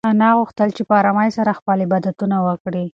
انا 0.09 0.29
غوښتل 0.39 0.69
چې 0.77 0.81
په 0.87 0.93
ارامۍ 1.01 1.29
سره 1.37 1.57
خپل 1.59 1.77
عبادتونه 1.85 2.37
وکړي. 2.47 2.85